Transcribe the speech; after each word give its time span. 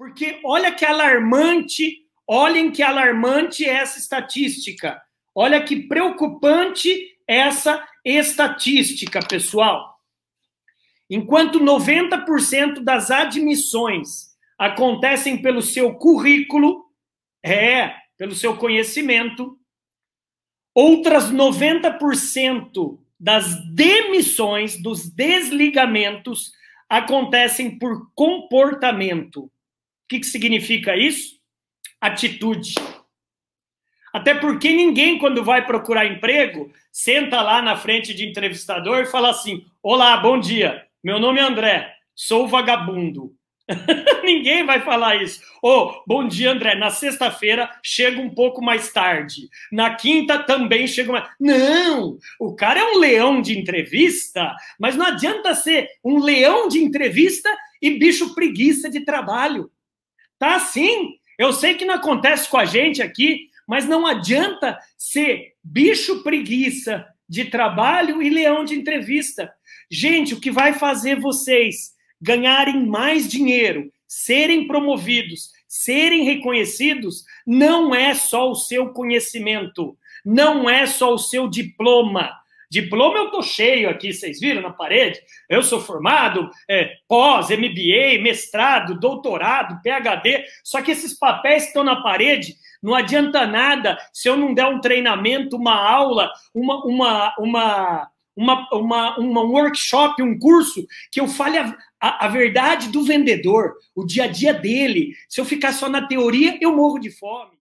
Porque 0.00 0.40
olha 0.42 0.72
que 0.72 0.82
alarmante, 0.82 2.06
olhem 2.26 2.70
que 2.70 2.82
alarmante 2.82 3.66
é 3.66 3.74
essa 3.74 3.98
estatística. 3.98 4.98
Olha 5.34 5.62
que 5.62 5.76
preocupante 5.76 7.18
essa 7.28 7.86
estatística, 8.02 9.20
pessoal. 9.20 10.00
Enquanto 11.10 11.60
90% 11.60 12.80
das 12.82 13.10
admissões 13.10 14.34
acontecem 14.58 15.42
pelo 15.42 15.60
seu 15.60 15.92
currículo, 15.92 16.86
é, 17.44 17.94
pelo 18.16 18.34
seu 18.34 18.56
conhecimento, 18.56 19.58
outras 20.74 21.30
90% 21.30 22.98
das 23.18 23.54
demissões, 23.74 24.80
dos 24.80 25.10
desligamentos, 25.10 26.52
acontecem 26.88 27.78
por 27.78 28.10
comportamento. 28.14 29.52
Que, 30.10 30.18
que 30.18 30.26
significa 30.26 30.96
isso? 30.96 31.36
Atitude. 32.00 32.74
Até 34.12 34.34
porque 34.34 34.72
ninguém, 34.72 35.20
quando 35.20 35.44
vai 35.44 35.64
procurar 35.64 36.04
emprego, 36.04 36.72
senta 36.90 37.40
lá 37.40 37.62
na 37.62 37.76
frente 37.76 38.12
de 38.12 38.28
entrevistador 38.28 39.02
e 39.02 39.06
fala 39.06 39.30
assim: 39.30 39.64
Olá, 39.80 40.16
bom 40.16 40.40
dia, 40.40 40.84
meu 41.02 41.20
nome 41.20 41.38
é 41.38 41.44
André, 41.44 41.94
sou 42.12 42.48
vagabundo. 42.48 43.32
Ninguém 44.24 44.66
vai 44.66 44.80
falar 44.80 45.22
isso. 45.22 45.40
Oh, 45.62 46.02
bom 46.04 46.26
dia, 46.26 46.50
André. 46.50 46.74
Na 46.74 46.90
sexta-feira 46.90 47.70
chega 47.80 48.20
um 48.20 48.30
pouco 48.30 48.60
mais 48.60 48.92
tarde. 48.92 49.48
Na 49.70 49.94
quinta 49.94 50.40
também 50.40 50.88
chega 50.88 51.12
mais. 51.12 51.30
Não! 51.38 52.18
O 52.40 52.56
cara 52.56 52.80
é 52.80 52.84
um 52.84 52.98
leão 52.98 53.40
de 53.40 53.56
entrevista, 53.56 54.52
mas 54.76 54.96
não 54.96 55.06
adianta 55.06 55.54
ser 55.54 55.88
um 56.04 56.18
leão 56.18 56.66
de 56.66 56.80
entrevista 56.80 57.48
e 57.80 57.92
bicho 57.92 58.34
preguiça 58.34 58.90
de 58.90 59.04
trabalho. 59.04 59.70
Tá 60.40 60.56
assim? 60.56 61.16
Eu 61.38 61.52
sei 61.52 61.74
que 61.74 61.84
não 61.84 61.96
acontece 61.96 62.48
com 62.48 62.56
a 62.56 62.64
gente 62.64 63.02
aqui, 63.02 63.50
mas 63.68 63.86
não 63.86 64.06
adianta 64.06 64.78
ser 64.96 65.52
bicho 65.62 66.22
preguiça 66.22 67.06
de 67.28 67.44
trabalho 67.44 68.22
e 68.22 68.30
leão 68.30 68.64
de 68.64 68.74
entrevista. 68.74 69.52
Gente, 69.90 70.32
o 70.32 70.40
que 70.40 70.50
vai 70.50 70.72
fazer 70.72 71.20
vocês 71.20 71.92
ganharem 72.18 72.86
mais 72.86 73.28
dinheiro, 73.28 73.92
serem 74.08 74.66
promovidos, 74.66 75.50
serem 75.68 76.24
reconhecidos, 76.24 77.22
não 77.46 77.94
é 77.94 78.14
só 78.14 78.50
o 78.50 78.54
seu 78.54 78.94
conhecimento, 78.94 79.94
não 80.24 80.70
é 80.70 80.86
só 80.86 81.12
o 81.12 81.18
seu 81.18 81.48
diploma. 81.48 82.32
Diploma 82.70 83.18
eu 83.18 83.30
tô 83.32 83.42
cheio 83.42 83.90
aqui, 83.90 84.12
vocês 84.12 84.38
viram 84.38 84.62
na 84.62 84.70
parede? 84.70 85.20
Eu 85.48 85.60
sou 85.60 85.80
formado, 85.80 86.48
é, 86.68 86.92
pós, 87.08 87.48
MBA, 87.50 88.22
mestrado, 88.22 88.98
doutorado, 88.98 89.82
PhD. 89.82 90.44
Só 90.62 90.80
que 90.80 90.92
esses 90.92 91.18
papéis 91.18 91.62
que 91.64 91.68
estão 91.68 91.82
na 91.82 92.00
parede 92.00 92.54
não 92.80 92.94
adianta 92.94 93.44
nada 93.44 93.98
se 94.12 94.28
eu 94.28 94.36
não 94.36 94.54
der 94.54 94.66
um 94.66 94.80
treinamento, 94.80 95.56
uma 95.56 95.74
aula, 95.74 96.30
uma, 96.54 96.84
uma, 96.84 97.34
uma, 97.40 98.10
uma, 98.36 98.68
uma, 98.72 99.18
uma 99.18 99.42
um 99.42 99.50
workshop, 99.50 100.22
um 100.22 100.38
curso, 100.38 100.86
que 101.10 101.20
eu 101.20 101.26
fale 101.26 101.58
a, 101.58 101.76
a, 102.00 102.26
a, 102.26 102.28
verdade 102.28 102.88
do 102.88 103.02
vendedor, 103.02 103.74
o 103.96 104.06
dia 104.06 104.24
a 104.24 104.28
dia 104.28 104.54
dele. 104.54 105.14
Se 105.28 105.40
eu 105.40 105.44
ficar 105.44 105.72
só 105.72 105.88
na 105.88 106.06
teoria, 106.06 106.56
eu 106.60 106.76
morro 106.76 107.00
de 107.00 107.10
fome. 107.10 107.58